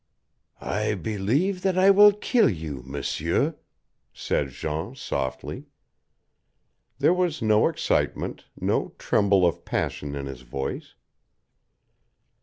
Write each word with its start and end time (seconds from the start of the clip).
"I 0.63 0.95
believe 0.95 1.61
that 1.61 1.77
I 1.77 1.91
will 1.91 2.11
kill 2.11 2.49
you, 2.49 2.81
M'seur," 2.83 3.57
said 4.11 4.49
Jean 4.49 4.95
softly. 4.95 5.67
There 6.97 7.13
was 7.13 7.43
no 7.43 7.67
excitement, 7.67 8.45
no 8.59 8.95
tremble 8.97 9.45
of 9.45 9.63
passion 9.63 10.15
in 10.15 10.25
his 10.25 10.41
voice. 10.41 10.95